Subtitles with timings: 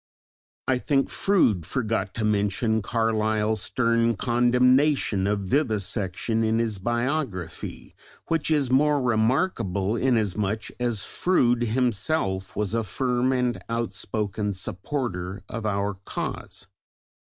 [0.67, 7.93] I think Froude forgot to mention Carlyle's stern condemnation of vivisection in his biography,
[8.25, 15.67] which is more remarkable inasmuch as Froude himself was a firm and outspoken supporter of
[15.67, 16.65] our cause.